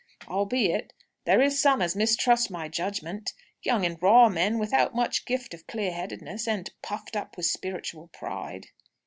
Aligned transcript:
"Albeit 0.27 0.93
there 1.25 1.39
is 1.43 1.59
some 1.59 1.79
as 1.79 1.95
mistrust 1.95 2.49
my 2.49 2.67
judgment; 2.67 3.33
young 3.61 3.85
and 3.85 4.01
raw 4.01 4.29
men 4.29 4.57
without 4.57 4.95
much 4.95 5.25
gift 5.27 5.53
of 5.53 5.67
clear 5.67 5.91
headedness, 5.91 6.47
and 6.47 6.71
puffed 6.81 7.15
up 7.15 7.37
with 7.37 7.45
spiritual 7.45 8.07
pride." 8.07 8.69